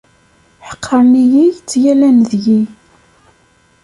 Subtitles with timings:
[0.67, 2.61] Ḥeqqren-iyi, ttgallan deg-i.